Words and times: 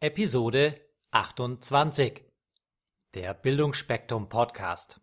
Episode 0.00 0.76
28 1.10 2.22
Der 3.14 3.34
Bildungsspektrum 3.34 4.28
Podcast. 4.28 5.00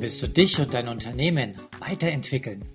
Willst 0.00 0.22
du 0.22 0.28
dich 0.28 0.58
und 0.58 0.72
dein 0.72 0.88
Unternehmen 0.88 1.58
weiterentwickeln? 1.78 2.66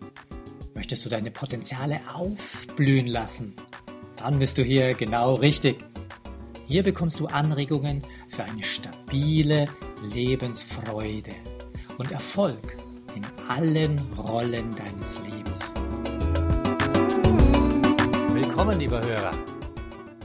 Möchtest 0.75 1.05
du 1.05 1.09
deine 1.09 1.31
Potenziale 1.31 1.99
aufblühen 2.13 3.07
lassen? 3.07 3.55
Dann 4.17 4.37
bist 4.37 4.59
du 4.59 4.63
hier 4.63 4.93
genau 4.93 5.33
richtig. 5.33 5.83
Hier 6.67 6.83
bekommst 6.83 7.19
du 7.19 7.25
Anregungen 7.25 8.03
für 8.29 8.43
eine 8.43 8.61
stabile 8.61 9.69
Lebensfreude 10.03 11.33
und 11.97 12.11
Erfolg 12.11 12.77
in 13.15 13.25
allen 13.47 13.97
Rollen 14.13 14.69
deines 14.75 15.17
Lebens. 15.17 15.26
Willkommen, 18.57 18.79
lieber 18.79 19.05
Hörer. 19.05 19.37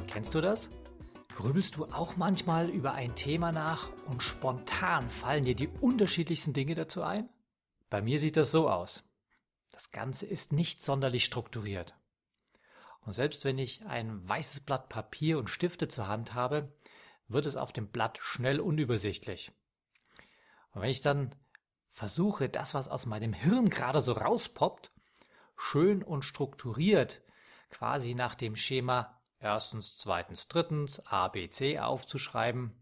Kennst 0.06 0.34
du 0.34 0.40
das? 0.40 0.70
Grübelst 1.36 1.76
du 1.76 1.84
auch 1.84 2.16
manchmal 2.16 2.70
über 2.70 2.94
ein 2.94 3.14
Thema 3.14 3.52
nach 3.52 3.90
und 4.06 4.22
spontan 4.22 5.10
fallen 5.10 5.44
dir 5.44 5.54
die 5.54 5.68
unterschiedlichsten 5.68 6.54
Dinge 6.54 6.74
dazu 6.74 7.02
ein? 7.02 7.28
Bei 7.90 8.00
mir 8.00 8.18
sieht 8.18 8.38
das 8.38 8.50
so 8.50 8.70
aus. 8.70 9.04
Das 9.70 9.90
Ganze 9.90 10.24
ist 10.24 10.50
nicht 10.50 10.80
sonderlich 10.80 11.26
strukturiert. 11.26 11.94
Und 13.04 13.12
selbst 13.12 13.44
wenn 13.44 13.58
ich 13.58 13.84
ein 13.84 14.26
weißes 14.26 14.60
Blatt 14.60 14.88
Papier 14.88 15.36
und 15.36 15.50
Stifte 15.50 15.88
zur 15.88 16.08
Hand 16.08 16.32
habe, 16.32 16.74
wird 17.28 17.44
es 17.44 17.56
auf 17.56 17.70
dem 17.70 17.88
Blatt 17.88 18.16
schnell 18.22 18.60
unübersichtlich. 18.60 19.52
Und 20.70 20.80
wenn 20.80 20.90
ich 20.90 21.02
dann 21.02 21.34
versuche, 21.90 22.48
das, 22.48 22.72
was 22.72 22.88
aus 22.88 23.04
meinem 23.04 23.34
Hirn 23.34 23.68
gerade 23.68 24.00
so 24.00 24.12
rauspoppt, 24.12 24.90
schön 25.54 26.02
und 26.02 26.24
strukturiert 26.24 27.21
quasi 27.72 28.14
nach 28.14 28.36
dem 28.36 28.54
Schema 28.54 29.20
erstens, 29.40 29.96
zweitens, 29.96 30.46
drittens, 30.46 31.04
A, 31.06 31.28
B, 31.28 31.50
C 31.50 31.78
aufzuschreiben, 31.80 32.72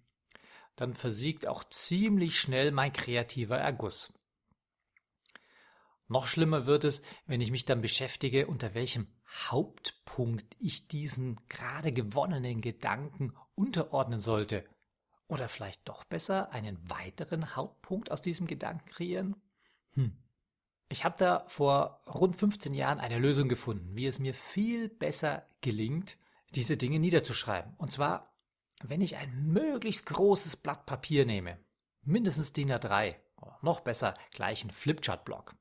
dann 0.77 0.95
versiegt 0.95 1.47
auch 1.47 1.65
ziemlich 1.65 2.39
schnell 2.39 2.71
mein 2.73 2.93
kreativer 2.93 3.57
Erguss. 3.57 4.13
Noch 6.09 6.27
schlimmer 6.27 6.67
wird 6.67 6.85
es, 6.85 7.03
wenn 7.27 7.41
ich 7.41 7.51
mich 7.51 7.65
dann 7.65 7.81
beschäftige, 7.81 8.47
unter 8.47 8.75
welchem 8.75 9.07
Hauptpunkt 9.49 10.57
ich 10.59 10.89
diesen 10.89 11.41
gerade 11.49 11.93
gewonnenen 11.93 12.61
Gedanken 12.61 13.33
unterordnen 13.55 14.21
sollte. 14.21 14.65
Oder 15.29 15.49
vielleicht 15.49 15.89
doch 15.89 16.03
besser 16.03 16.53
einen 16.53 16.91
weiteren 16.91 17.55
Hauptpunkt 17.55 18.11
aus 18.11 18.23
diesem 18.23 18.49
Gedanken 18.49 18.89
kreieren? 18.91 19.37
Hm. 19.93 20.17
Ich 20.93 21.05
habe 21.05 21.15
da 21.17 21.45
vor 21.47 22.03
rund 22.07 22.35
15 22.35 22.75
Jahren 22.75 22.99
eine 22.99 23.19
Lösung 23.19 23.49
gefunden, 23.49 23.95
wie 23.95 24.07
es 24.07 24.19
mir 24.19 24.35
viel 24.35 24.89
besser 24.89 25.47
gelingt, 25.61 26.19
diese 26.57 26.77
Dinge 26.77 26.99
niederzuschreiben. 26.99 27.75
Und 27.79 27.93
zwar, 27.93 28.35
wenn 28.83 29.01
ich 29.01 29.17
ein 29.17 29.53
möglichst 29.53 30.05
großes 30.07 30.57
Blatt 30.57 30.87
Papier 30.87 31.27
nehme, 31.27 31.59
mindestens 32.03 32.53
DIN 32.53 32.73
A3, 32.73 33.15
noch 33.63 33.81
besser 33.81 34.15
gleich 34.33 34.65
ein 34.65 34.73
Flipchart-Block. 34.73 35.55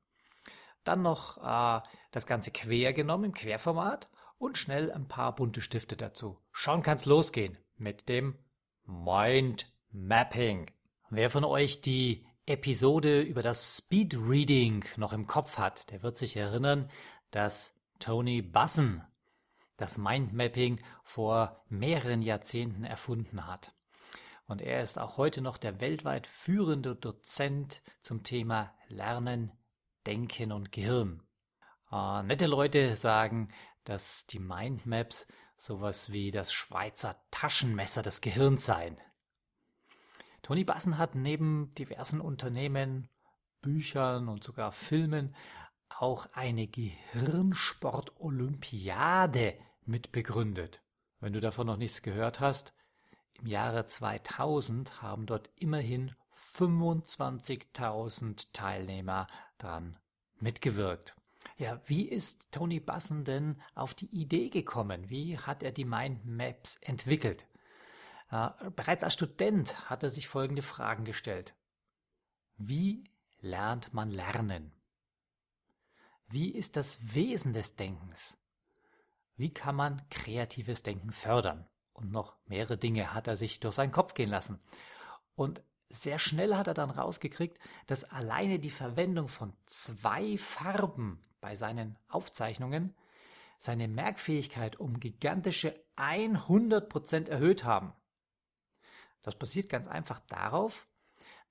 Dann 0.82 1.02
noch 1.02 1.38
äh, 1.38 1.80
das 2.10 2.26
Ganze 2.26 2.50
quer 2.50 2.92
genommen 2.92 3.26
im 3.26 3.34
Querformat 3.34 4.10
und 4.38 4.58
schnell 4.58 4.90
ein 4.90 5.06
paar 5.06 5.36
bunte 5.36 5.60
Stifte 5.60 5.96
dazu. 5.96 6.40
Schon 6.50 6.82
kann's 6.82 7.04
losgehen 7.04 7.56
mit 7.76 8.08
dem 8.08 8.36
Mind 8.84 9.72
Mapping. 9.92 10.72
Wer 11.08 11.30
von 11.30 11.44
euch 11.44 11.82
die 11.82 12.26
Episode 12.50 13.20
über 13.20 13.42
das 13.42 13.76
Speed 13.76 14.16
Reading 14.16 14.84
noch 14.96 15.12
im 15.12 15.28
Kopf 15.28 15.56
hat, 15.56 15.88
der 15.92 16.02
wird 16.02 16.16
sich 16.16 16.36
erinnern, 16.36 16.90
dass 17.30 17.72
Tony 18.00 18.42
Busson 18.42 19.04
das 19.76 19.98
Mindmapping 19.98 20.80
vor 21.04 21.64
mehreren 21.68 22.22
Jahrzehnten 22.22 22.82
erfunden 22.82 23.46
hat. 23.46 23.72
Und 24.46 24.62
er 24.62 24.82
ist 24.82 24.98
auch 24.98 25.16
heute 25.16 25.42
noch 25.42 25.58
der 25.58 25.80
weltweit 25.80 26.26
führende 26.26 26.96
Dozent 26.96 27.82
zum 28.00 28.24
Thema 28.24 28.74
Lernen, 28.88 29.52
Denken 30.04 30.50
und 30.50 30.72
Gehirn. 30.72 31.22
Äh, 31.92 32.24
nette 32.24 32.46
Leute 32.46 32.96
sagen, 32.96 33.50
dass 33.84 34.26
die 34.26 34.40
Mindmaps 34.40 35.28
sowas 35.56 36.10
wie 36.10 36.32
das 36.32 36.52
Schweizer 36.52 37.14
Taschenmesser 37.30 38.02
des 38.02 38.20
Gehirns 38.20 38.66
seien. 38.66 38.98
Tony 40.42 40.64
Bassen 40.64 40.98
hat 40.98 41.14
neben 41.14 41.70
diversen 41.76 42.20
Unternehmen, 42.20 43.08
Büchern 43.60 44.26
und 44.28 44.42
sogar 44.42 44.72
Filmen 44.72 45.36
auch 45.88 46.26
eine 46.32 46.66
Gehirnsport-Olympiade 46.66 49.54
mitbegründet. 49.84 50.82
Wenn 51.20 51.34
du 51.34 51.40
davon 51.40 51.66
noch 51.66 51.76
nichts 51.76 52.00
gehört 52.02 52.40
hast, 52.40 52.72
im 53.40 53.46
Jahre 53.46 53.84
2000 53.84 55.02
haben 55.02 55.26
dort 55.26 55.50
immerhin 55.56 56.12
25.000 56.34 58.48
Teilnehmer 58.52 59.26
daran 59.58 59.98
mitgewirkt. 60.38 61.14
Ja, 61.56 61.80
wie 61.86 62.08
ist 62.08 62.52
Tony 62.52 62.80
Bassen 62.80 63.24
denn 63.24 63.60
auf 63.74 63.94
die 63.94 64.06
Idee 64.06 64.48
gekommen? 64.48 65.10
Wie 65.10 65.38
hat 65.38 65.62
er 65.62 65.72
die 65.72 65.84
Mindmaps 65.84 66.76
entwickelt? 66.80 67.46
Äh, 68.30 68.50
bereits 68.76 69.04
als 69.04 69.14
Student 69.14 69.90
hat 69.90 70.02
er 70.02 70.10
sich 70.10 70.28
folgende 70.28 70.62
Fragen 70.62 71.04
gestellt. 71.04 71.54
Wie 72.56 73.04
lernt 73.40 73.92
man 73.94 74.10
lernen? 74.10 74.72
Wie 76.28 76.50
ist 76.50 76.76
das 76.76 76.98
Wesen 77.14 77.52
des 77.52 77.76
Denkens? 77.76 78.36
Wie 79.36 79.52
kann 79.52 79.74
man 79.74 80.08
kreatives 80.10 80.82
Denken 80.82 81.12
fördern? 81.12 81.66
Und 81.92 82.12
noch 82.12 82.36
mehrere 82.46 82.78
Dinge 82.78 83.12
hat 83.12 83.26
er 83.26 83.36
sich 83.36 83.58
durch 83.60 83.74
seinen 83.74 83.90
Kopf 83.90 84.14
gehen 84.14 84.30
lassen. 84.30 84.60
Und 85.34 85.62
sehr 85.88 86.18
schnell 86.18 86.54
hat 86.54 86.68
er 86.68 86.74
dann 86.74 86.90
rausgekriegt, 86.90 87.58
dass 87.86 88.04
alleine 88.04 88.60
die 88.60 88.70
Verwendung 88.70 89.26
von 89.26 89.52
zwei 89.66 90.38
Farben 90.38 91.24
bei 91.40 91.56
seinen 91.56 91.98
Aufzeichnungen 92.08 92.94
seine 93.58 93.88
Merkfähigkeit 93.88 94.78
um 94.78 95.00
gigantische 95.00 95.74
100% 95.96 97.28
erhöht 97.28 97.64
haben. 97.64 97.92
Das 99.22 99.36
basiert 99.36 99.68
ganz 99.68 99.86
einfach 99.86 100.20
darauf, 100.20 100.88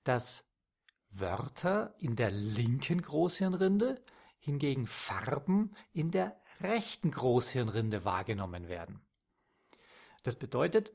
dass 0.03 0.46
Wörter 1.12 1.96
in 1.97 2.16
der 2.16 2.31
linken 2.31 3.02
Großhirnrinde 3.02 4.03
hingegen 4.40 4.88
Farben 4.88 5.75
in 5.91 6.12
der 6.12 6.40
rechten 6.62 7.12
Großhirnrinde 7.12 8.06
wahrgenommen 8.06 8.68
werden. 8.68 9.02
Das 10.24 10.35
bedeutet, 10.35 10.94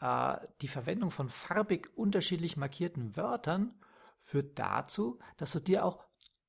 äh, 0.00 0.36
die 0.60 0.68
Verwendung 0.68 1.10
von 1.10 1.28
farbig 1.28 1.96
unterschiedlich 1.96 2.56
markierten 2.56 3.16
Wörtern 3.16 3.74
führt 4.20 4.58
dazu, 4.58 5.18
dass 5.36 5.52
du 5.52 5.60
dir 5.60 5.84
auch 5.84 6.04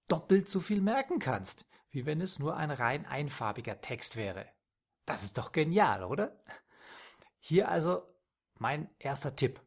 doppelt 0.07 0.47
so 0.49 0.59
viel 0.59 0.81
merken 0.81 1.19
kannst, 1.19 1.65
wie 1.89 2.05
wenn 2.05 2.21
es 2.21 2.39
nur 2.39 2.55
ein 2.55 2.71
rein 2.71 3.05
einfarbiger 3.05 3.81
Text 3.81 4.15
wäre. 4.15 4.47
Das 5.05 5.23
ist 5.23 5.37
doch 5.37 5.51
genial, 5.51 6.03
oder? 6.03 6.43
Hier 7.39 7.69
also 7.69 8.03
mein 8.59 8.89
erster 8.99 9.35
Tipp. 9.35 9.61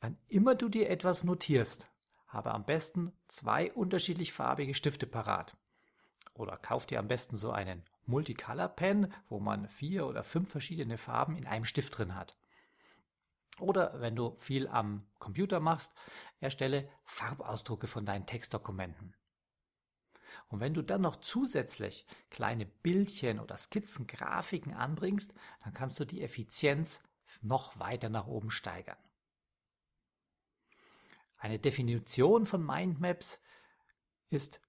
Wann 0.00 0.18
immer 0.28 0.54
du 0.54 0.68
dir 0.68 0.90
etwas 0.90 1.24
notierst, 1.24 1.88
habe 2.26 2.52
am 2.52 2.64
besten 2.64 3.12
zwei 3.28 3.72
unterschiedlich 3.72 4.32
farbige 4.32 4.74
Stifte 4.74 5.06
parat. 5.06 5.56
Oder 6.34 6.56
kauf 6.56 6.86
dir 6.86 6.98
am 6.98 7.08
besten 7.08 7.36
so 7.36 7.50
einen 7.50 7.84
Multicolor 8.06 8.68
Pen, 8.68 9.12
wo 9.28 9.38
man 9.38 9.68
vier 9.68 10.06
oder 10.06 10.24
fünf 10.24 10.50
verschiedene 10.50 10.98
Farben 10.98 11.36
in 11.36 11.46
einem 11.46 11.64
Stift 11.64 11.98
drin 11.98 12.14
hat. 12.14 12.36
Oder 13.60 14.00
wenn 14.00 14.16
du 14.16 14.34
viel 14.38 14.66
am 14.66 15.06
Computer 15.18 15.60
machst, 15.60 15.94
erstelle 16.40 16.88
Farbausdrucke 17.04 17.86
von 17.86 18.06
deinen 18.06 18.26
Textdokumenten. 18.26 19.14
Und 20.48 20.60
wenn 20.60 20.74
du 20.74 20.82
dann 20.82 21.02
noch 21.02 21.16
zusätzlich 21.16 22.06
kleine 22.30 22.66
Bildchen 22.66 23.40
oder 23.40 23.56
Skizzen, 23.56 24.06
Grafiken 24.06 24.74
anbringst, 24.74 25.32
dann 25.62 25.74
kannst 25.74 26.00
du 26.00 26.04
die 26.04 26.22
Effizienz 26.22 27.02
noch 27.40 27.78
weiter 27.78 28.08
nach 28.08 28.26
oben 28.26 28.50
steigern. 28.50 28.98
Eine 31.36 31.58
Definition 31.58 32.46
von 32.46 32.64
Mindmaps 32.64 33.42
ist 34.30 34.60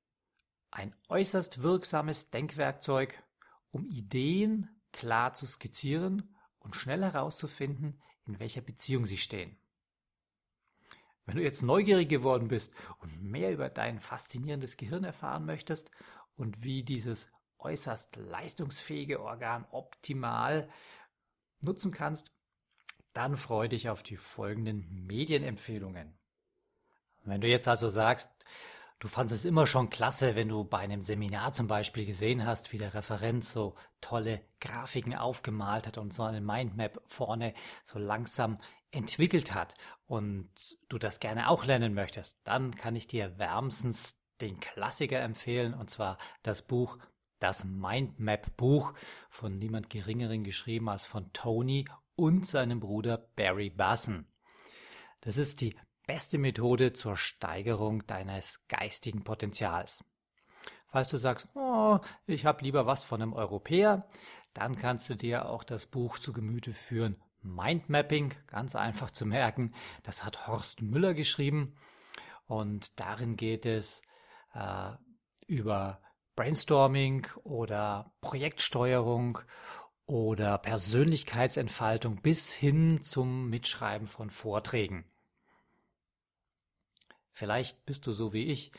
ein 0.71 0.95
äußerst 1.07 1.61
wirksames 1.61 2.31
Denkwerkzeug, 2.31 3.23
um 3.69 3.85
Ideen 3.85 4.81
klar 4.91 5.33
zu 5.33 5.45
skizzieren 5.45 6.35
und 6.59 6.75
schnell 6.75 7.01
herauszufinden, 7.01 8.01
in 8.25 8.39
welcher 8.39 8.61
Beziehung 8.61 9.05
sie 9.05 9.17
stehen. 9.17 9.57
Wenn 11.25 11.37
du 11.37 11.43
jetzt 11.43 11.61
neugierig 11.61 12.09
geworden 12.09 12.47
bist 12.47 12.73
und 12.99 13.21
mehr 13.21 13.51
über 13.51 13.69
dein 13.69 13.99
faszinierendes 13.99 14.75
Gehirn 14.75 15.03
erfahren 15.03 15.45
möchtest 15.45 15.91
und 16.35 16.63
wie 16.63 16.83
dieses 16.83 17.29
äußerst 17.59 18.15
leistungsfähige 18.17 19.21
Organ 19.21 19.65
optimal 19.71 20.69
nutzen 21.61 21.91
kannst, 21.91 22.32
dann 23.13 23.37
freue 23.37 23.69
dich 23.69 23.89
auf 23.89 24.03
die 24.03 24.17
folgenden 24.17 25.05
Medienempfehlungen. 25.05 26.17
Wenn 27.23 27.41
du 27.41 27.47
jetzt 27.47 27.67
also 27.67 27.89
sagst, 27.89 28.29
Du 29.03 29.09
fandest 29.09 29.41
es 29.41 29.45
immer 29.45 29.67
schon 29.67 29.89
klasse, 29.89 30.35
wenn 30.35 30.47
du 30.47 30.63
bei 30.63 30.77
einem 30.77 31.01
Seminar 31.01 31.51
zum 31.51 31.67
Beispiel 31.67 32.05
gesehen 32.05 32.45
hast, 32.45 32.71
wie 32.71 32.77
der 32.77 32.93
Referent 32.93 33.43
so 33.43 33.75
tolle 33.99 34.39
Grafiken 34.61 35.13
aufgemalt 35.13 35.87
hat 35.87 35.97
und 35.97 36.13
so 36.13 36.23
eine 36.23 36.39
Mindmap 36.39 37.01
vorne 37.05 37.53
so 37.83 37.99
langsam 37.99 38.59
entwickelt 38.91 39.53
hat 39.53 39.75
und 40.05 40.49
du 40.87 40.97
das 40.97 41.19
gerne 41.19 41.49
auch 41.49 41.65
lernen 41.65 41.93
möchtest, 41.93 42.39
dann 42.45 42.75
kann 42.75 42.95
ich 42.95 43.05
dir 43.05 43.37
wärmstens 43.37 44.17
den 44.39 44.61
Klassiker 44.61 45.19
empfehlen 45.19 45.73
und 45.73 45.89
zwar 45.89 46.17
das 46.41 46.61
Buch 46.61 46.97
Das 47.39 47.65
Mindmap 47.65 48.55
Buch 48.55 48.93
von 49.29 49.59
niemand 49.59 49.89
geringeren 49.89 50.45
geschrieben 50.45 50.87
als 50.87 51.05
von 51.05 51.33
Tony 51.33 51.83
und 52.15 52.45
seinem 52.45 52.79
Bruder 52.79 53.17
Barry 53.35 53.69
Basson. 53.69 54.27
Das 55.21 55.37
ist 55.37 55.61
die 55.61 55.75
beste 56.05 56.37
Methode 56.37 56.93
zur 56.93 57.17
Steigerung 57.17 58.05
deines 58.07 58.65
geistigen 58.67 59.23
Potenzials. 59.23 60.03
Falls 60.87 61.09
du 61.09 61.17
sagst, 61.17 61.49
oh, 61.55 61.99
ich 62.27 62.45
habe 62.45 62.63
lieber 62.63 62.85
was 62.85 63.03
von 63.03 63.21
einem 63.21 63.33
Europäer, 63.33 64.07
dann 64.53 64.75
kannst 64.75 65.09
du 65.09 65.15
dir 65.15 65.49
auch 65.49 65.63
das 65.63 65.85
Buch 65.87 66.19
zu 66.19 66.33
Gemüte 66.33 66.71
führen. 66.71 67.21
Mindmapping, 67.41 68.33
ganz 68.47 68.75
einfach 68.75 69.11
zu 69.11 69.25
merken. 69.25 69.73
Das 70.03 70.23
hat 70.23 70.47
Horst 70.47 70.81
Müller 70.81 71.13
geschrieben. 71.13 71.75
Und 72.45 72.99
darin 72.99 73.35
geht 73.35 73.65
es 73.65 74.01
äh, 74.53 74.91
über 75.47 76.01
Brainstorming 76.35 77.27
oder 77.43 78.13
Projektsteuerung 78.21 79.39
oder 80.05 80.57
Persönlichkeitsentfaltung 80.57 82.21
bis 82.21 82.51
hin 82.51 83.03
zum 83.03 83.49
Mitschreiben 83.49 84.07
von 84.07 84.29
Vorträgen. 84.29 85.05
Vielleicht 87.31 87.85
bist 87.85 88.05
du 88.05 88.11
so 88.11 88.33
wie 88.33 88.45
ich 88.45 88.71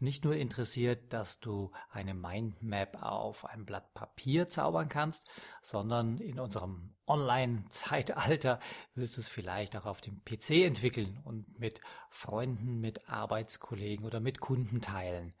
nicht 0.00 0.24
nur 0.24 0.36
interessiert, 0.36 1.12
dass 1.12 1.40
du 1.40 1.72
eine 1.90 2.14
Mindmap 2.14 3.02
auf 3.02 3.44
einem 3.44 3.66
Blatt 3.66 3.92
Papier 3.94 4.48
zaubern 4.48 4.88
kannst, 4.88 5.26
sondern 5.60 6.18
in 6.18 6.38
unserem 6.38 6.94
Online-Zeitalter 7.06 8.60
wirst 8.94 9.16
du 9.16 9.20
es 9.20 9.28
vielleicht 9.28 9.76
auch 9.76 9.86
auf 9.86 10.00
dem 10.00 10.22
PC 10.24 10.50
entwickeln 10.64 11.20
und 11.24 11.58
mit 11.58 11.80
Freunden, 12.10 12.80
mit 12.80 13.08
Arbeitskollegen 13.08 14.06
oder 14.06 14.20
mit 14.20 14.40
Kunden 14.40 14.80
teilen. 14.80 15.34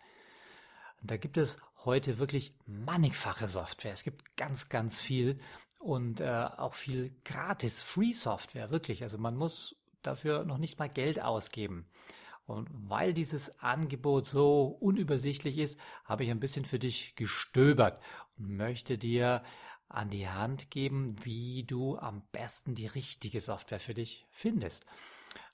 Da 1.02 1.16
gibt 1.16 1.36
es 1.36 1.58
heute 1.84 2.18
wirklich 2.18 2.54
mannigfache 2.66 3.48
Software. 3.48 3.92
Es 3.92 4.02
gibt 4.02 4.36
ganz, 4.36 4.68
ganz 4.68 5.00
viel 5.00 5.38
und 5.78 6.20
äh, 6.20 6.48
auch 6.56 6.74
viel 6.74 7.14
gratis 7.24 7.82
Free 7.82 8.12
Software, 8.12 8.70
wirklich. 8.70 9.02
Also 9.02 9.18
man 9.18 9.36
muss 9.36 9.76
dafür 10.02 10.44
noch 10.44 10.58
nicht 10.58 10.78
mal 10.78 10.88
Geld 10.88 11.20
ausgeben. 11.22 11.86
Und 12.46 12.68
weil 12.72 13.12
dieses 13.12 13.58
Angebot 13.60 14.26
so 14.26 14.64
unübersichtlich 14.80 15.58
ist, 15.58 15.78
habe 16.04 16.24
ich 16.24 16.30
ein 16.30 16.40
bisschen 16.40 16.64
für 16.64 16.78
dich 16.78 17.14
gestöbert 17.14 18.02
und 18.38 18.56
möchte 18.56 18.96
dir 18.96 19.42
an 19.88 20.10
die 20.10 20.28
Hand 20.28 20.70
geben, 20.70 21.16
wie 21.24 21.64
du 21.64 21.98
am 21.98 22.22
besten 22.32 22.74
die 22.74 22.86
richtige 22.86 23.40
Software 23.40 23.80
für 23.80 23.94
dich 23.94 24.26
findest. 24.30 24.86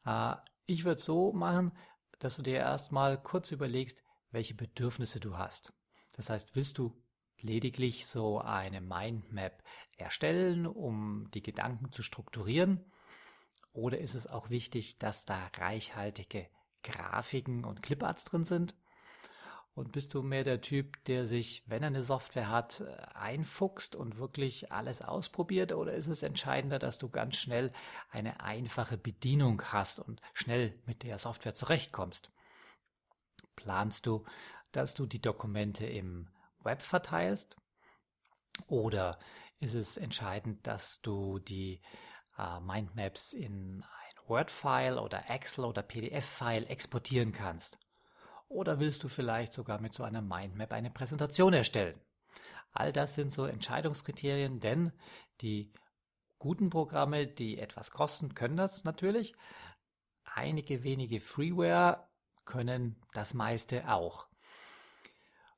Äh, 0.07 0.37
ich 0.67 0.85
würde 0.85 1.01
so 1.01 1.33
machen, 1.33 1.73
dass 2.19 2.37
du 2.37 2.43
dir 2.43 2.59
erstmal 2.59 3.21
kurz 3.21 3.51
überlegst, 3.51 4.03
welche 4.31 4.55
Bedürfnisse 4.55 5.21
du 5.21 5.37
hast. 5.37 5.73
Das 6.17 6.31
heißt, 6.31 6.55
willst 6.55 6.79
du 6.79 6.93
lediglich 7.41 8.07
so 8.07 8.41
eine 8.41 8.81
Mindmap 8.81 9.63
erstellen, 9.97 10.67
um 10.67 11.31
die 11.35 11.43
Gedanken 11.43 11.93
zu 11.93 12.03
strukturieren? 12.03 12.85
Oder 13.73 13.99
ist 13.99 14.15
es 14.15 14.27
auch 14.27 14.51
wichtig, 14.51 14.99
dass 14.99 15.25
da 15.25 15.45
reichhaltige 15.57 16.49
Grafiken 16.83 17.65
und 17.65 17.83
Cliparts 17.83 18.25
drin 18.25 18.45
sind? 18.45 18.75
Und 19.75 19.91
bist 19.91 20.15
du 20.15 20.23
mehr 20.23 20.45
der 20.45 20.61
Typ, 20.61 21.05
der 21.07 21.27
sich, 21.27 21.65
wenn 21.67 21.83
er 21.83 21.89
eine 21.89 22.03
Software 22.03 22.49
hat, 22.49 22.81
äh, 22.81 22.97
einfuchst 23.15 23.97
und 23.97 24.19
wirklich 24.19 24.71
alles 24.71 25.03
ausprobiert? 25.03 25.73
Oder 25.73 25.95
ist 25.95 26.07
es 26.07 26.23
entscheidender, 26.23 26.79
dass 26.79 26.99
du 26.99 27.09
ganz 27.09 27.37
schnell 27.37 27.73
eine 28.11 28.41
einfache 28.41 28.97
Bedienung 28.97 29.61
hast 29.73 29.99
und 29.99 30.23
schnell 30.33 30.79
mit 30.87 31.03
der 31.03 31.19
Software 31.19 31.55
zurechtkommst? 31.55 32.31
Planst 33.57 34.07
du, 34.07 34.25
dass 34.77 34.95
du 34.95 35.07
die 35.07 35.21
Dokumente 35.21 35.87
im 35.87 36.29
Web 36.63 36.83
verteilst? 36.83 37.57
Oder 38.67 39.19
ist 39.61 39.75
es 39.75 39.97
entscheidend, 39.97 40.67
dass 40.67 41.01
du 41.01 41.39
die 41.39 41.81
äh, 42.39 42.61
Mindmaps 42.61 43.33
in 43.33 43.85
Word-File 44.27 44.99
oder 44.99 45.31
Excel 45.31 45.65
oder 45.65 45.83
PDF-File 45.83 46.67
exportieren 46.69 47.33
kannst. 47.33 47.79
Oder 48.49 48.79
willst 48.79 49.03
du 49.03 49.09
vielleicht 49.09 49.53
sogar 49.53 49.81
mit 49.81 49.95
so 49.95 50.05
einer 50.05 50.23
Mindmap 50.23 50.73
eine 50.73 50.91
Präsentation 50.91 51.53
erstellen? 51.53 52.01
All 52.73 52.93
das 52.93 53.15
sind 53.15 53.31
so 53.31 53.47
Entscheidungskriterien, 53.47 54.61
denn 54.61 54.93
die 55.41 55.73
guten 56.39 56.71
Programme, 56.71 57.27
die 57.27 57.59
etwas 57.59 57.91
kosten, 57.91 58.35
können 58.35 58.57
das 58.57 58.85
natürlich. 58.85 59.35
Einige 60.25 60.83
wenige 60.83 61.21
Freeware 61.21 62.09
können 62.45 62.97
das 63.13 63.35
meiste 63.35 63.91
auch. 63.91 64.27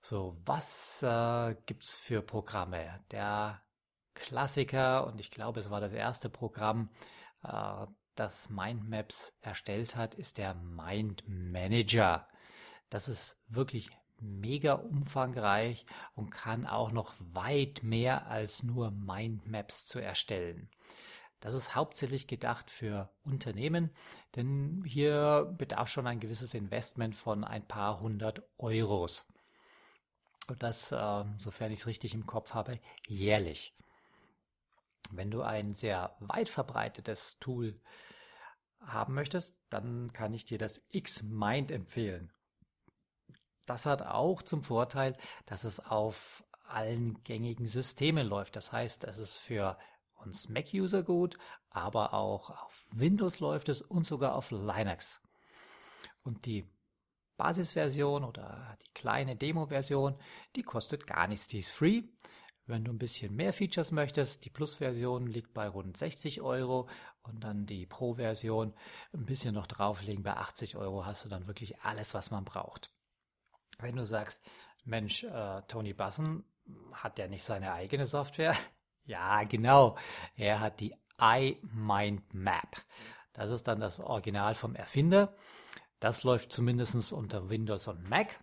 So, 0.09 0.37
was 0.45 1.03
äh, 1.03 1.57
es 1.81 1.97
für 1.97 2.23
Programme? 2.23 3.01
Der 3.11 3.61
Klassiker, 4.15 5.05
und 5.05 5.19
ich 5.19 5.33
glaube, 5.33 5.59
es 5.59 5.69
war 5.69 5.81
das 5.81 5.93
erste 5.93 6.31
Programm, 6.31 6.91
äh, 7.43 7.87
das 8.15 8.49
Mindmaps 8.49 9.37
erstellt 9.41 9.97
hat, 9.97 10.15
ist 10.15 10.39
der 10.39 10.55
Mind 10.55 11.25
Manager. 11.27 12.29
Das 12.89 13.09
ist 13.09 13.37
wirklich 13.49 13.91
mega 14.21 14.75
umfangreich 14.75 15.87
und 16.15 16.31
kann 16.31 16.69
auch 16.69 16.93
noch 16.93 17.13
weit 17.19 17.83
mehr 17.83 18.29
als 18.29 18.63
nur 18.63 18.93
Mindmaps 18.93 19.87
zu 19.87 19.99
erstellen. 19.99 20.71
Das 21.41 21.53
ist 21.53 21.75
hauptsächlich 21.75 22.29
gedacht 22.29 22.71
für 22.71 23.11
Unternehmen, 23.25 23.91
denn 24.37 24.85
hier 24.87 25.53
bedarf 25.59 25.89
schon 25.89 26.07
ein 26.07 26.21
gewisses 26.21 26.55
Investment 26.55 27.17
von 27.17 27.43
ein 27.43 27.67
paar 27.67 27.99
hundert 27.99 28.45
Euros. 28.57 29.27
Und 30.47 30.63
das, 30.63 30.93
äh, 30.93 31.25
sofern 31.39 31.73
ich 31.73 31.81
es 31.81 31.87
richtig 31.87 32.15
im 32.15 32.27
Kopf 32.27 32.55
habe, 32.55 32.81
jährlich. 33.07 33.75
Wenn 35.11 35.31
du 35.31 35.43
ein 35.43 35.75
sehr 35.75 36.17
weit 36.21 36.49
verbreitetes 36.49 37.39
Tool 37.39 37.81
haben 38.81 39.15
möchtest, 39.15 39.59
dann 39.71 40.13
kann 40.13 40.33
ich 40.33 40.45
dir 40.45 40.59
das 40.59 40.85
Xmind 40.91 41.71
empfehlen. 41.71 42.33
Das 43.65 43.87
hat 43.87 44.03
auch 44.03 44.43
zum 44.43 44.63
Vorteil, 44.63 45.17
dass 45.47 45.65
es 45.65 45.81
auf 45.81 46.45
allen 46.69 47.23
gängigen 47.25 47.67
Systemen 47.67 48.27
läuft. 48.27 48.57
Das 48.57 48.73
heißt, 48.73 49.05
es 49.05 49.19
ist 49.19 49.37
für 49.37 49.77
uns 50.15 50.49
Mac-User 50.49 51.03
gut, 51.03 51.37
aber 51.71 52.15
auch 52.15 52.51
auf 52.51 52.89
Windows 52.93 53.41
läuft 53.41 53.69
es 53.69 53.83
und 53.83 54.07
sogar 54.07 54.35
auf 54.35 54.51
Linux. 54.51 55.21
Und 56.23 56.47
die 56.47 56.69
Basisversion 57.37 58.25
oder 58.25 58.77
die 58.83 58.93
kleine 58.95 59.37
Demo-Version, 59.37 60.17
die 60.55 60.63
kostet 60.63 61.07
gar 61.07 61.29
nichts, 61.29 61.47
die 61.47 61.59
ist 61.59 61.71
free. 61.71 62.03
Wenn 62.67 62.85
du 62.85 62.93
ein 62.93 62.99
bisschen 62.99 63.35
mehr 63.37 63.53
Features 63.53 63.93
möchtest, 63.93 64.45
die 64.45 64.51
Plus-Version 64.51 65.29
liegt 65.29 65.55
bei 65.55 65.69
rund 65.69 65.97
60 65.97 66.41
Euro 66.43 66.89
und 67.23 67.45
dann 67.45 67.65
die 67.65 67.87
Pro-Version 67.87 68.75
ein 69.13 69.25
bisschen 69.25 69.55
noch 69.55 69.69
drauflegen. 69.69 70.25
Bei 70.25 70.35
80 70.35 70.77
Euro 70.77 71.07
hast 71.07 71.25
du 71.25 71.29
dann 71.29 71.47
wirklich 71.47 71.79
alles, 71.81 72.13
was 72.15 72.33
man 72.33 72.45
braucht. 72.45 72.91
Wenn 73.79 73.95
du 73.95 74.05
sagst, 74.05 74.43
Mensch, 74.85 75.23
äh, 75.25 75.63
Tony 75.69 75.93
Basson 75.93 76.45
hat 76.93 77.19
ja 77.19 77.29
nicht 77.29 77.45
seine 77.45 77.73
eigene 77.73 78.07
Software. 78.07 78.57
Ja, 79.09 79.45
genau. 79.45 79.97
Er 80.35 80.59
hat 80.59 80.81
die 80.81 80.93
iMindMap. 81.21 82.77
Das 83.33 83.51
ist 83.51 83.69
dann 83.69 83.79
das 83.79 84.01
Original 84.01 84.57
vom 84.57 84.75
Erfinder. 84.75 85.33
Das 86.01 86.23
läuft 86.23 86.53
zumindest 86.53 87.13
unter 87.13 87.49
Windows 87.49 87.89
und 87.89 88.09
Mac. 88.09 88.43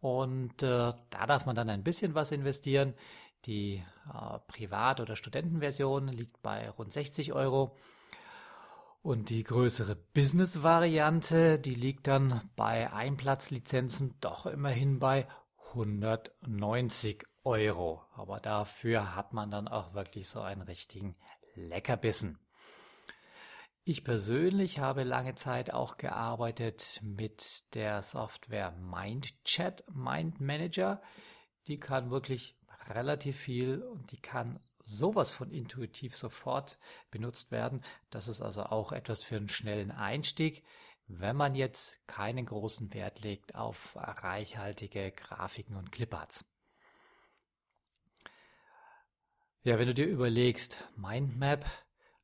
Und 0.00 0.62
äh, 0.62 0.92
da 1.10 1.26
darf 1.26 1.46
man 1.46 1.56
dann 1.56 1.70
ein 1.70 1.82
bisschen 1.82 2.14
was 2.14 2.30
investieren. 2.32 2.94
Die 3.46 3.82
äh, 4.12 4.38
Privat- 4.48 5.00
oder 5.00 5.16
Studentenversion 5.16 6.08
liegt 6.08 6.42
bei 6.42 6.68
rund 6.70 6.92
60 6.92 7.32
Euro. 7.32 7.76
Und 9.02 9.28
die 9.28 9.44
größere 9.44 9.96
Business-Variante, 9.96 11.58
die 11.58 11.74
liegt 11.74 12.06
dann 12.06 12.50
bei 12.56 12.90
Einplatzlizenzen 12.90 14.16
doch 14.20 14.46
immerhin 14.46 14.98
bei 14.98 15.28
190 15.72 17.22
Euro. 17.44 18.02
Aber 18.14 18.40
dafür 18.40 19.14
hat 19.14 19.32
man 19.34 19.50
dann 19.50 19.68
auch 19.68 19.92
wirklich 19.92 20.28
so 20.28 20.40
einen 20.40 20.62
richtigen 20.62 21.16
Leckerbissen. 21.54 22.38
Ich 23.86 24.02
persönlich 24.02 24.78
habe 24.78 25.04
lange 25.04 25.34
Zeit 25.34 25.70
auch 25.70 25.98
gearbeitet 25.98 27.00
mit 27.02 27.74
der 27.74 28.02
Software 28.02 28.70
MindChat 28.70 29.84
Mind 29.94 30.40
Manager. 30.40 31.02
Die 31.66 31.78
kann 31.78 32.10
wirklich 32.10 32.56
relativ 32.88 33.38
viel 33.38 33.82
und 33.82 34.10
die 34.10 34.22
kann 34.22 34.58
sowas 34.82 35.30
von 35.30 35.50
intuitiv 35.50 36.16
sofort 36.16 36.78
benutzt 37.10 37.50
werden. 37.50 37.84
Das 38.08 38.26
ist 38.26 38.40
also 38.40 38.62
auch 38.62 38.90
etwas 38.90 39.22
für 39.22 39.36
einen 39.36 39.50
schnellen 39.50 39.90
Einstieg. 39.90 40.64
wenn 41.06 41.36
man 41.36 41.54
jetzt 41.54 41.98
keinen 42.06 42.46
großen 42.46 42.94
Wert 42.94 43.20
legt 43.20 43.54
auf 43.54 43.94
reichhaltige 43.96 45.12
Grafiken 45.12 45.76
und 45.76 45.92
Cliparts. 45.92 46.46
Ja, 49.64 49.78
wenn 49.78 49.86
du 49.86 49.92
dir 49.92 50.06
überlegst, 50.06 50.82
Mindmap, 50.96 51.66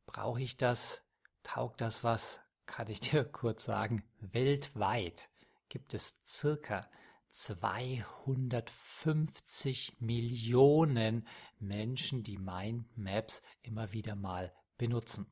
brauche 0.07 0.41
ich 0.41 0.57
das? 0.57 1.05
Taugt 1.43 1.81
das 1.81 2.05
was? 2.05 2.41
Kann 2.67 2.89
ich 2.89 3.01
dir 3.01 3.25
kurz 3.33 3.65
sagen, 3.65 4.05
weltweit 4.21 5.29
gibt 5.69 5.95
es 5.95 6.17
circa 6.27 6.89
250 7.31 10.01
Millionen 10.01 11.27
Menschen, 11.59 12.23
die 12.23 12.39
Mindmaps 12.39 13.43
immer 13.63 13.93
wieder 13.93 14.15
mal 14.17 14.53
benutzen. 14.79 15.31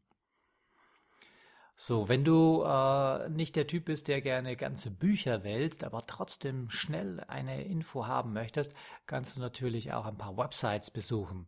So, 1.80 2.08
wenn 2.08 2.24
du 2.24 2.64
äh, 2.64 3.28
nicht 3.28 3.54
der 3.54 3.68
Typ 3.68 3.84
bist, 3.84 4.08
der 4.08 4.20
gerne 4.20 4.56
ganze 4.56 4.90
Bücher 4.90 5.44
wälzt, 5.44 5.84
aber 5.84 6.06
trotzdem 6.06 6.70
schnell 6.70 7.20
eine 7.28 7.62
Info 7.62 8.08
haben 8.08 8.32
möchtest, 8.32 8.74
kannst 9.06 9.36
du 9.36 9.40
natürlich 9.40 9.92
auch 9.92 10.06
ein 10.06 10.18
paar 10.18 10.36
Websites 10.36 10.90
besuchen. 10.90 11.46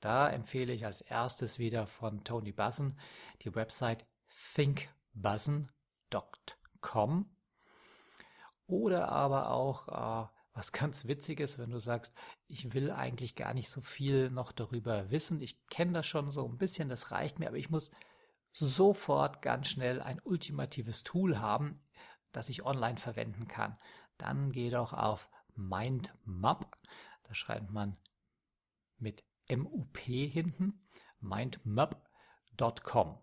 Da 0.00 0.30
empfehle 0.30 0.72
ich 0.72 0.86
als 0.86 1.02
erstes 1.02 1.58
wieder 1.58 1.86
von 1.86 2.24
Tony 2.24 2.52
Buzzen 2.52 2.98
die 3.42 3.54
Website 3.54 4.06
thinkbuzzen.com 4.54 7.36
oder 8.66 9.08
aber 9.10 9.50
auch 9.50 9.88
äh, 9.88 10.28
was 10.54 10.72
ganz 10.80 11.06
Witziges, 11.06 11.58
wenn 11.58 11.70
du 11.70 11.78
sagst, 11.78 12.14
ich 12.46 12.72
will 12.72 12.90
eigentlich 12.90 13.34
gar 13.34 13.54
nicht 13.54 13.70
so 13.70 13.80
viel 13.80 14.30
noch 14.30 14.52
darüber 14.52 15.10
wissen. 15.10 15.42
Ich 15.42 15.66
kenne 15.66 15.92
das 15.92 16.06
schon 16.06 16.30
so 16.30 16.48
ein 16.48 16.58
bisschen, 16.58 16.88
das 16.88 17.10
reicht 17.10 17.38
mir, 17.38 17.48
aber 17.48 17.58
ich 17.58 17.70
muss 17.70 17.90
sofort 18.52 19.42
ganz 19.42 19.68
schnell 19.68 20.00
ein 20.00 20.20
ultimatives 20.24 21.04
Tool 21.04 21.38
haben, 21.38 21.76
das 22.32 22.48
ich 22.48 22.64
online 22.64 22.98
verwenden 22.98 23.48
kann, 23.48 23.78
dann 24.16 24.52
geh 24.52 24.70
doch 24.70 24.92
auf 24.92 25.30
MindMap. 25.54 26.66
Da 27.24 27.34
schreibt 27.34 27.70
man 27.70 27.96
mit 28.98 29.24
MUP 29.50 29.98
hinten, 29.98 30.86
mindmap.com. 31.20 33.18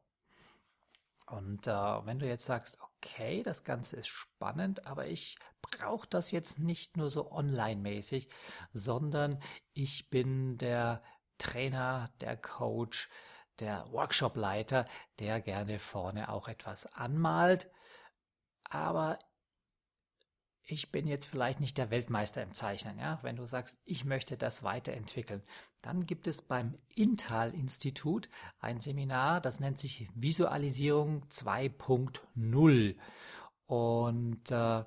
Und 1.27 1.67
äh, 1.67 1.71
wenn 2.05 2.19
du 2.19 2.27
jetzt 2.27 2.45
sagst, 2.45 2.79
okay, 2.79 3.43
das 3.43 3.63
Ganze 3.63 3.97
ist 3.97 4.07
spannend, 4.07 4.85
aber 4.85 5.07
ich 5.07 5.37
brauche 5.61 6.07
das 6.07 6.31
jetzt 6.31 6.59
nicht 6.59 6.95
nur 6.95 7.09
so 7.09 7.31
online-mäßig, 7.31 8.29
sondern 8.71 9.41
ich 9.73 10.09
bin 10.09 10.57
der 10.57 11.03
Trainer, 11.37 12.09
der 12.21 12.37
Coach, 12.37 13.09
der 13.59 13.91
Workshopleiter, 13.91 14.87
der 15.19 15.41
gerne 15.41 15.79
vorne 15.79 16.29
auch 16.29 16.47
etwas 16.47 16.85
anmalt. 16.93 17.69
Aber 18.69 19.19
ich 20.69 20.91
bin 20.91 21.07
jetzt 21.07 21.25
vielleicht 21.25 21.61
nicht 21.61 21.77
der 21.77 21.89
Weltmeister 21.89 22.43
im 22.43 22.53
Zeichnen. 22.53 22.99
Ja? 22.99 23.19
Wenn 23.21 23.37
du 23.37 23.45
sagst, 23.45 23.79
ich 23.85 24.03
möchte 24.03 24.35
das 24.35 24.63
weiterentwickeln, 24.63 25.41
dann 25.81 26.05
gibt 26.05 26.27
es 26.27 26.41
beim 26.41 26.75
Intal-Institut 26.93 28.29
ein 28.59 28.81
Seminar, 28.81 29.39
das 29.39 29.61
nennt 29.61 29.79
sich 29.79 30.09
Visualisierung 30.13 31.23
2.0. 31.29 32.95
Und 33.65 34.51
äh, 34.51 34.83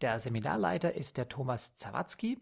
der 0.00 0.20
Seminarleiter 0.20 0.94
ist 0.94 1.16
der 1.16 1.28
Thomas 1.28 1.74
Zawatzki. 1.74 2.38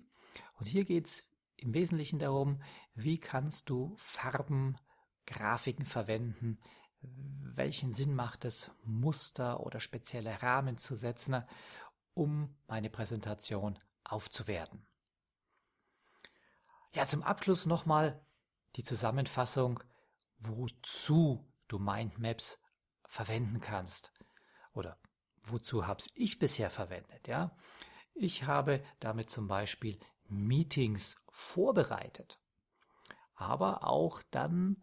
Und 0.58 0.66
hier 0.66 0.84
geht 0.84 1.06
es 1.06 1.24
im 1.56 1.72
Wesentlichen 1.72 2.18
darum, 2.18 2.62
wie 2.94 3.18
kannst 3.18 3.70
du 3.70 3.94
Farben, 3.96 4.76
Grafiken 5.24 5.86
verwenden, 5.86 6.58
welchen 7.00 7.92
Sinn 7.92 8.14
macht 8.14 8.44
es, 8.44 8.70
Muster 8.84 9.60
oder 9.60 9.80
spezielle 9.80 10.42
Rahmen 10.42 10.78
zu 10.78 10.94
setzen, 10.94 11.42
um 12.14 12.56
meine 12.66 12.90
Präsentation 12.90 13.78
aufzuwerten. 14.04 14.86
Ja, 16.92 17.06
zum 17.06 17.22
Abschluss 17.22 17.66
nochmal 17.66 18.20
die 18.76 18.82
Zusammenfassung, 18.82 19.82
wozu 20.38 21.44
du 21.68 21.78
Mindmaps 21.78 22.60
verwenden 23.06 23.60
kannst. 23.60 24.12
Oder 24.72 24.98
wozu 25.42 25.86
habe 25.86 26.02
ich 26.14 26.38
bisher 26.38 26.70
verwendet, 26.70 27.28
ja? 27.28 27.56
Ich 28.14 28.44
habe 28.44 28.82
damit 29.00 29.30
zum 29.30 29.46
Beispiel 29.46 29.98
Meetings 30.28 31.16
vorbereitet, 31.30 32.40
aber 33.34 33.86
auch 33.86 34.22
dann 34.30 34.82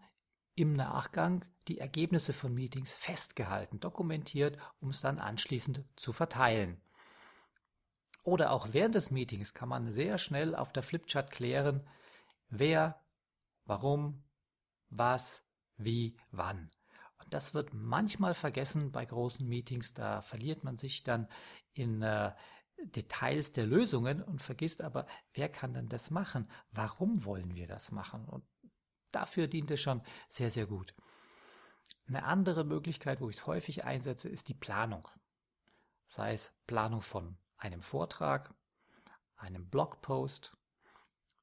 im 0.56 0.74
Nachgang 0.74 1.46
die 1.68 1.80
Ergebnisse 1.80 2.34
von 2.34 2.54
Meetings 2.54 2.94
festgehalten, 2.94 3.80
dokumentiert, 3.80 4.58
um 4.80 4.90
es 4.90 5.02
dann 5.02 5.20
anschließend 5.20 5.84
zu 5.96 6.14
verteilen. 6.14 6.82
Oder 8.24 8.52
auch 8.52 8.70
während 8.72 8.96
des 8.96 9.12
Meetings 9.12 9.54
kann 9.54 9.70
man 9.70 9.88
sehr 9.88 10.18
schnell 10.18 10.56
auf 10.56 10.74
der 10.74 10.84
Flipchart 10.84 11.30
klären, 11.30 11.88
wer, 12.50 13.00
warum, 13.66 14.24
was, 14.90 15.46
wie, 15.78 16.18
wann. 16.32 16.72
Und 17.24 17.34
das 17.34 17.54
wird 17.54 17.74
manchmal 17.74 18.34
vergessen 18.34 18.92
bei 18.92 19.06
großen 19.06 19.48
Meetings, 19.48 19.94
da 19.94 20.22
verliert 20.22 20.64
man 20.64 20.78
sich 20.78 21.04
dann 21.04 21.28
in 21.74 22.02
äh, 22.02 22.34
Details 22.84 23.54
der 23.54 23.66
Lösungen 23.66 24.22
und 24.22 24.42
vergisst 24.42 24.82
aber, 24.82 25.06
wer 25.34 25.50
kann 25.50 25.74
denn 25.74 25.90
das 25.90 26.10
machen? 26.12 26.50
Warum 26.72 27.26
wollen 27.26 27.56
wir 27.56 27.68
das 27.68 27.92
machen? 27.92 28.26
Und 28.26 28.44
dafür 29.16 29.48
dient 29.48 29.72
es 29.72 29.82
schon 29.82 30.02
sehr, 30.30 30.52
sehr 30.52 30.68
gut. 30.68 30.94
Eine 32.08 32.24
andere 32.24 32.64
Möglichkeit, 32.64 33.22
wo 33.22 33.30
ich 33.30 33.38
es 33.38 33.48
häufig 33.48 33.84
einsetze, 33.84 34.30
ist 34.30 34.48
die 34.48 34.54
Planung. 34.54 35.08
Sei 36.08 36.34
es 36.34 36.54
Planung 36.68 37.02
von 37.02 37.38
einem 37.58 37.82
Vortrag, 37.82 38.54
einem 39.38 39.70
Blogpost 39.70 40.56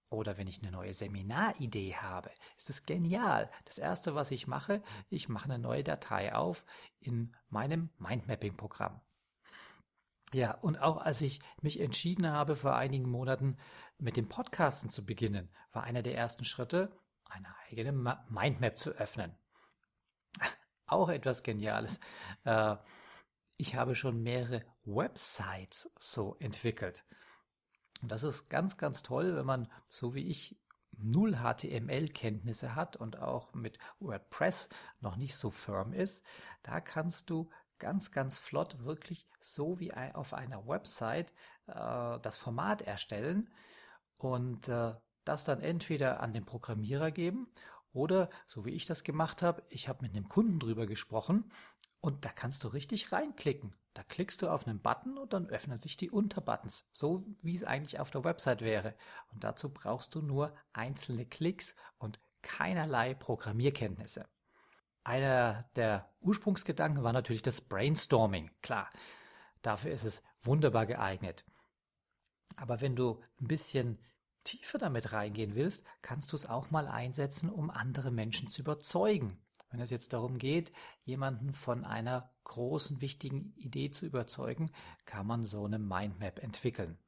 oder 0.09 0.37
wenn 0.37 0.47
ich 0.47 0.63
eine 0.63 0.71
neue 0.71 0.93
Seminaridee 0.93 1.97
habe, 1.97 2.31
ist 2.57 2.71
es 2.71 2.85
genial. 2.85 3.51
Das 3.65 3.79
erste, 3.79 4.15
was 4.15 4.31
ich 4.31 4.47
mache, 4.47 4.83
ich 5.09 5.29
mache 5.29 5.47
eine 5.47 5.59
neue 5.59 5.83
Datei 5.83 6.35
auf 6.35 6.65
in 7.01 7.35
meinem 7.49 7.91
Mindmapping-Programm. 7.99 9.01
Ja, 10.35 10.53
und 10.53 10.79
auch 10.79 10.99
als 10.99 11.21
ich 11.21 11.41
mich 11.61 11.81
entschieden 11.81 12.31
habe, 12.31 12.57
vor 12.57 12.77
einigen 12.77 13.11
Monaten 13.11 13.59
mit 13.99 14.17
dem 14.17 14.29
Podcasten 14.29 14.89
zu 14.89 15.05
beginnen, 15.05 15.51
war 15.73 15.83
einer 15.83 16.03
der 16.03 16.17
ersten 16.17 16.45
Schritte, 16.45 16.97
eine 17.33 17.55
eigene 17.69 17.93
Mindmap 18.29 18.79
zu 18.79 18.91
öffnen. 18.93 19.37
Auch 20.87 21.09
etwas 21.09 21.43
Geniales. 21.43 21.99
Äh, 22.45 22.77
ich 23.57 23.77
habe 23.77 23.95
schon 23.95 24.23
mehrere 24.23 24.65
Websites 24.85 25.93
so 25.99 26.37
entwickelt. 26.39 27.05
Und 28.01 28.11
das 28.11 28.23
ist 28.25 28.51
ganz, 28.51 28.77
ganz 28.77 29.03
toll, 29.03 29.37
wenn 29.37 29.47
man, 29.47 29.71
so 29.89 30.15
wie 30.15 30.27
ich, 30.27 30.59
null 30.99 31.37
HTML-Kenntnisse 31.37 32.75
hat 32.75 32.97
und 32.97 33.19
auch 33.19 33.55
mit 33.55 33.79
WordPress 34.01 34.69
noch 35.01 35.17
nicht 35.17 35.37
so 35.37 35.51
firm 35.51 35.93
ist. 35.93 36.25
Da 36.63 36.81
kannst 36.81 37.31
du 37.31 37.51
ganz, 37.79 38.13
ganz 38.13 38.39
flott 38.39 38.85
wirklich 38.85 39.27
so 39.41 39.81
wie 39.81 39.93
auf 39.95 40.35
einer 40.35 40.67
Website 40.67 41.33
äh, 41.67 42.21
das 42.21 42.37
Format 42.37 42.83
erstellen 42.83 43.51
und 44.17 44.69
äh, 44.69 44.95
das 45.25 45.45
dann 45.45 45.61
entweder 45.61 46.21
an 46.21 46.33
den 46.33 46.45
Programmierer 46.45 47.11
geben 47.11 47.49
oder 47.93 48.31
so 48.47 48.65
wie 48.65 48.71
ich 48.71 48.87
das 48.87 49.05
gemacht 49.05 49.43
habe, 49.43 49.63
ich 49.69 49.89
habe 49.89 50.03
mit 50.03 50.15
einem 50.15 50.29
Kunden 50.29 50.59
drüber 50.59 50.87
gesprochen 50.87 51.51
und 52.01 52.25
da 52.25 52.31
kannst 52.31 52.65
du 52.65 52.69
richtig 52.69 53.13
reinklicken. 53.13 53.75
Da 53.95 54.03
klickst 54.03 54.41
du 54.43 54.49
auf 54.49 54.67
einen 54.67 54.81
Button 54.81 55.19
und 55.19 55.33
dann 55.35 55.49
öffnen 55.49 55.77
sich 55.79 55.97
die 55.97 56.11
Unterbuttons, 56.11 56.89
so 56.93 57.23
wie 57.43 57.55
es 57.55 57.63
eigentlich 57.63 58.01
auf 58.01 58.11
der 58.11 58.25
Website 58.25 58.63
wäre. 58.63 58.95
Und 59.33 59.45
dazu 59.45 59.69
brauchst 59.69 60.15
du 60.15 60.23
nur 60.23 60.55
einzelne 60.73 61.27
Klicks 61.27 61.75
und 61.99 62.19
keinerlei 62.41 63.15
Programmierkenntnisse. 63.15 64.27
Einer 65.05 65.65
der 65.77 66.11
Ursprungsgedanken 66.21 67.03
war 67.03 67.13
natürlich 67.13 67.43
das 67.43 67.61
Brainstorming. 67.61 68.51
Klar, 68.63 68.89
dafür 69.61 69.93
ist 69.93 70.05
es 70.05 70.23
wunderbar 70.43 70.87
geeignet. 70.87 71.45
Aber 72.57 72.81
wenn 72.81 72.97
du 72.97 73.21
ein 73.41 73.49
bisschen 73.49 73.99
tiefer 74.45 74.79
damit 74.79 75.13
reingehen 75.13 75.55
willst, 75.55 75.85
kannst 76.03 76.33
du 76.33 76.37
es 76.37 76.47
auch 76.47 76.71
mal 76.71 76.89
einsetzen, 76.89 77.51
um 77.51 77.71
andere 77.71 78.11
Menschen 78.11 78.49
zu 78.49 78.63
überzeugen. 78.63 79.39
Wenn 79.71 79.81
es 79.81 79.91
jetzt 79.91 80.13
darum 80.13 80.39
geht, 80.39 80.73
jemanden 81.05 81.55
von 81.55 81.85
einer 81.85 82.31
großen, 82.45 83.01
wichtigen 83.01 83.55
Idee 83.57 83.91
zu 83.91 84.05
überzeugen, 84.05 84.71
kann 85.07 85.27
man 85.27 85.45
so 85.45 85.65
eine 85.65 85.79
Mindmap 85.79 86.41
entwickeln. 86.41 86.99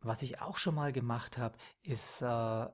Was 0.00 0.22
ich 0.22 0.40
auch 0.40 0.56
schon 0.56 0.74
mal 0.74 0.92
gemacht 0.92 1.38
habe, 1.38 1.56
ist 1.82 2.22
äh, 2.22 2.66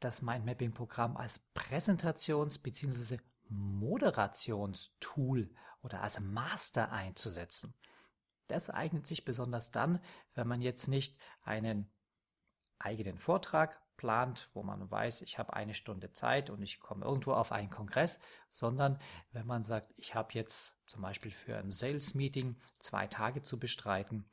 das 0.00 0.20
Mindmapping-Programm 0.20 1.16
als 1.16 1.40
Präsentations- 1.54 2.60
bzw. 2.60 3.18
Moderationstool 3.48 5.48
oder 5.82 6.02
als 6.02 6.20
Master 6.20 6.92
einzusetzen. 6.92 7.72
Das 8.48 8.68
eignet 8.68 9.06
sich 9.06 9.24
besonders 9.24 9.70
dann, 9.70 10.00
wenn 10.34 10.46
man 10.46 10.60
jetzt 10.60 10.86
nicht 10.86 11.16
einen 11.42 11.90
eigenen 12.78 13.18
Vortrag 13.18 13.80
plant, 13.96 14.50
wo 14.52 14.62
man 14.62 14.90
weiß, 14.90 15.22
ich 15.22 15.38
habe 15.38 15.54
eine 15.54 15.74
Stunde 15.74 16.12
Zeit 16.12 16.50
und 16.50 16.62
ich 16.62 16.80
komme 16.80 17.04
irgendwo 17.04 17.32
auf 17.32 17.52
einen 17.52 17.70
Kongress, 17.70 18.18
sondern 18.50 18.98
wenn 19.32 19.46
man 19.46 19.64
sagt, 19.64 19.92
ich 19.96 20.14
habe 20.14 20.34
jetzt 20.34 20.76
zum 20.86 21.02
Beispiel 21.02 21.30
für 21.30 21.56
ein 21.56 21.70
Sales-Meeting 21.70 22.56
zwei 22.78 23.06
Tage 23.06 23.42
zu 23.42 23.58
bestreiten 23.58 24.24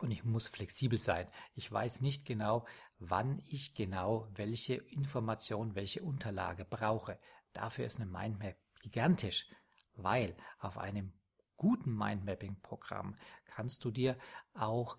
und 0.00 0.10
ich 0.10 0.24
muss 0.24 0.48
flexibel 0.48 0.98
sein. 0.98 1.26
Ich 1.54 1.70
weiß 1.70 2.00
nicht 2.00 2.26
genau, 2.26 2.66
wann 2.98 3.42
ich 3.46 3.74
genau 3.74 4.28
welche 4.34 4.74
Information, 4.74 5.74
welche 5.74 6.02
Unterlage 6.02 6.64
brauche. 6.64 7.18
Dafür 7.52 7.86
ist 7.86 7.96
eine 7.96 8.10
Mindmap 8.10 8.56
gigantisch, 8.80 9.46
weil 9.94 10.36
auf 10.58 10.76
einem 10.76 11.12
guten 11.56 11.96
Mindmapping-Programm 11.96 13.16
kannst 13.46 13.84
du 13.84 13.90
dir 13.90 14.18
auch 14.52 14.98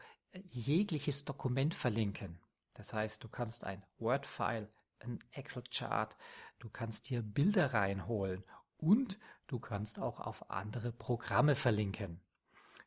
jegliches 0.50 1.26
Dokument 1.26 1.76
verlinken. 1.76 2.40
Das 2.78 2.94
heißt, 2.94 3.24
du 3.24 3.28
kannst 3.28 3.64
ein 3.64 3.84
Word-File, 3.98 4.70
ein 5.00 5.20
Excel-Chart, 5.32 6.16
du 6.60 6.70
kannst 6.70 7.10
dir 7.10 7.24
Bilder 7.24 7.74
reinholen 7.74 8.44
und 8.78 9.18
du 9.48 9.60
kannst 9.60 9.98
auch 9.98 10.20
auf 10.20 10.52
andere 10.52 10.92
Programme 10.92 11.56
verlinken. 11.56 12.22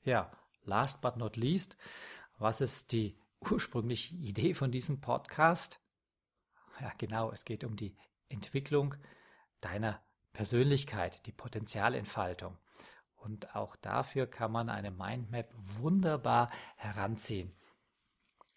Ja, 0.05 0.31
last 0.63 1.01
but 1.01 1.17
not 1.17 1.37
least, 1.37 1.77
was 2.39 2.61
ist 2.61 2.93
die 2.93 3.19
ursprüngliche 3.41 4.15
Idee 4.15 4.55
von 4.55 4.71
diesem 4.71 5.01
Podcast? 5.01 5.81
Ja, 6.81 6.93
genau, 6.97 7.33
es 7.33 7.45
geht 7.45 7.65
um 7.65 7.75
die 7.75 7.93
Entwicklung 8.29 8.95
deiner 9.61 10.01
Persönlichkeit, 10.33 11.27
die 11.27 11.33
Potenzialentfaltung. 11.33 12.57
Und 13.17 13.57
auch 13.57 13.75
dafür 13.75 14.29
kann 14.29 14.53
man 14.53 14.71
eine 14.71 14.93
Mindmap 14.93 15.53
wunderbar 15.81 16.49
heranziehen. 16.77 17.53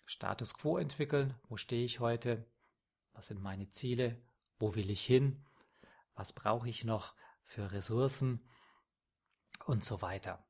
Status 0.05 0.53
quo 0.53 0.77
entwickeln, 0.77 1.33
wo 1.48 1.57
stehe 1.57 1.86
ich 1.86 2.00
heute, 2.00 2.45
was 3.13 3.27
sind 3.27 3.41
meine 3.41 3.69
Ziele, 3.69 4.22
wo 4.60 4.75
will 4.75 4.89
ich 4.89 5.05
hin, 5.05 5.45
was 6.15 6.33
brauche 6.33 6.69
ich 6.69 6.83
noch 6.83 7.15
für 7.43 7.72
Ressourcen? 7.72 8.48
Und 9.65 9.86
so 9.86 10.01
weiter. 10.01 10.45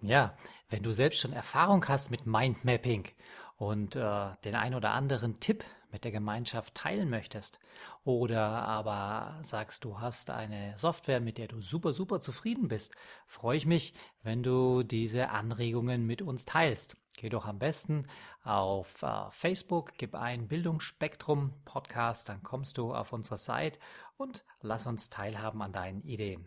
Ja, 0.00 0.36
wenn 0.68 0.82
du 0.82 0.92
selbst 0.92 1.20
schon 1.20 1.32
Erfahrung 1.32 1.86
hast 1.86 2.10
mit 2.10 2.26
Mindmapping 2.26 3.08
und 3.56 3.94
äh, 3.96 4.30
den 4.44 4.54
ein 4.54 4.74
oder 4.74 4.92
anderen 4.92 5.34
Tipp 5.34 5.64
mit 5.90 6.04
der 6.04 6.12
Gemeinschaft 6.12 6.74
teilen 6.74 7.08
möchtest 7.08 7.60
oder 8.02 8.40
aber 8.40 9.38
sagst, 9.42 9.84
du 9.84 10.00
hast 10.00 10.30
eine 10.30 10.76
Software, 10.76 11.20
mit 11.20 11.38
der 11.38 11.48
du 11.48 11.60
super, 11.60 11.92
super 11.92 12.20
zufrieden 12.20 12.68
bist, 12.68 12.94
freue 13.26 13.56
ich 13.56 13.66
mich, 13.66 13.94
wenn 14.22 14.42
du 14.42 14.82
diese 14.82 15.30
Anregungen 15.30 16.04
mit 16.04 16.20
uns 16.20 16.44
teilst. 16.44 16.96
Geh 17.16 17.28
doch 17.28 17.46
am 17.46 17.58
besten 17.58 18.06
auf 18.42 19.02
äh, 19.02 19.30
Facebook, 19.30 19.92
gib 19.96 20.14
ein 20.14 20.48
Bildungsspektrum 20.48 21.52
Podcast, 21.64 22.28
dann 22.28 22.42
kommst 22.42 22.76
du 22.76 22.92
auf 22.92 23.12
unsere 23.12 23.38
Seite 23.38 23.78
und 24.16 24.44
lass 24.62 24.86
uns 24.86 25.10
teilhaben 25.10 25.62
an 25.62 25.72
deinen 25.72 26.02
Ideen. 26.02 26.44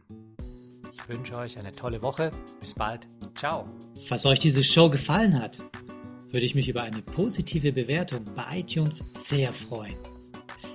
Ich 0.94 1.08
wünsche 1.08 1.38
euch 1.38 1.58
eine 1.58 1.72
tolle 1.72 2.02
Woche. 2.02 2.32
Bis 2.60 2.74
bald. 2.74 3.08
Ciao. 3.36 3.66
Falls 4.08 4.26
euch 4.26 4.40
diese 4.40 4.64
Show 4.64 4.90
gefallen 4.90 5.42
hat, 5.42 5.58
würde 6.30 6.46
ich 6.46 6.54
mich 6.54 6.68
über 6.68 6.82
eine 6.82 7.02
positive 7.02 7.72
Bewertung 7.72 8.26
bei 8.36 8.60
iTunes 8.60 9.04
sehr 9.16 9.54
freuen. 9.54 9.98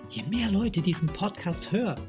Je 0.08 0.22
mehr 0.24 0.50
Leute 0.50 0.80
diesen 0.80 1.08
Podcast 1.08 1.70
hören, 1.70 2.00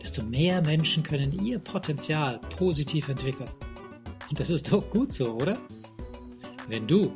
desto 0.00 0.22
mehr 0.22 0.62
Menschen 0.62 1.02
können 1.02 1.44
ihr 1.44 1.58
Potenzial 1.58 2.38
positiv 2.56 3.08
entwickeln. 3.08 3.50
Und 4.30 4.38
das 4.38 4.50
ist 4.50 4.72
doch 4.72 4.88
gut 4.90 5.12
so, 5.12 5.32
oder? 5.32 5.58
Wenn 6.68 6.86
du 6.86 7.12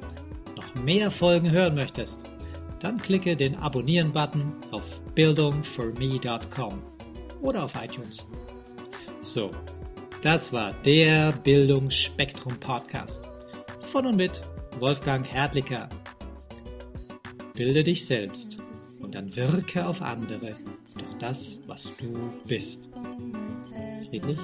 noch 0.56 0.74
mehr 0.82 1.10
Folgen 1.10 1.50
hören 1.50 1.74
möchtest, 1.74 2.24
dann 2.80 2.98
klicke 2.98 3.36
den 3.36 3.56
Abonnieren-Button 3.56 4.52
auf 4.70 5.02
bildungforme.com 5.14 6.82
oder 7.42 7.64
auf 7.64 7.74
iTunes. 7.74 8.26
So, 9.22 9.50
das 10.22 10.52
war 10.52 10.72
der 10.84 11.32
Bildungsspektrum 11.32 12.58
Podcast 12.58 13.22
von 13.80 14.06
und 14.06 14.16
mit 14.16 14.40
Wolfgang 14.78 15.26
Hertlicker. 15.30 15.88
Bilde 17.54 17.82
dich 17.82 18.06
selbst 18.06 18.56
und 19.02 19.14
dann 19.14 19.34
wirke 19.36 19.86
auf 19.86 20.00
andere 20.00 20.38
durch 20.40 21.14
das, 21.18 21.60
was 21.66 21.90
du 21.98 22.32
bist. 22.46 22.88
Friedrich 24.08 24.38